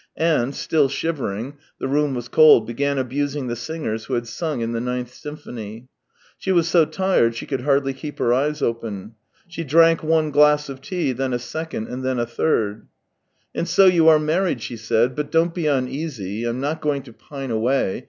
[0.17, 4.71] and, still shivering— the room was cold— began abusing the singers who had sung in
[4.71, 5.87] the ninth symphony.
[6.39, 9.13] She was so tired she could hardly keep her eyes open.
[9.47, 12.87] She drank one glass of tea, then a second, and then a third.
[13.53, 15.15] 236 THE TALES OF TCHEHOV "And so you are married," she said.
[15.15, 17.99] "But don't be uneasy; I'm not going to pine away.